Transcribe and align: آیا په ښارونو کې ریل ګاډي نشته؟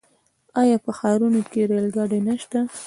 آیا 0.61 0.77
په 0.85 0.91
ښارونو 0.97 1.41
کې 1.51 1.61
ریل 1.69 1.87
ګاډي 1.95 2.19
نشته؟ 2.27 2.59